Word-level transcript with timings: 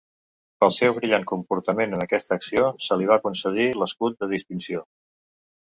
Pel 0.61 0.71
seu 0.77 0.93
brillant 0.95 1.27
comportament 1.31 1.93
en 1.99 2.03
aquesta 2.05 2.37
acció 2.41 2.65
se 2.87 2.97
li 3.03 3.11
va 3.13 3.21
concedir 3.29 3.69
l'escut 3.83 4.21
de 4.23 4.35
Distinció. 4.37 4.87